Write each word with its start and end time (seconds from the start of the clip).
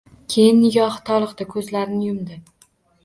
Keyin 0.35 0.57
nigohi 0.61 1.03
toliqdi, 1.09 1.47
ko‘zlarini 1.53 2.09
yumdi. 2.11 2.41